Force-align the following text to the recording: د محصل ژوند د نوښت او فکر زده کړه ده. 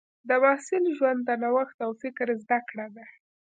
د 0.27 0.29
محصل 0.43 0.83
ژوند 0.97 1.19
د 1.25 1.29
نوښت 1.41 1.77
او 1.85 1.91
فکر 2.01 2.27
زده 2.43 2.59
کړه 2.69 2.87
ده. 2.95 3.05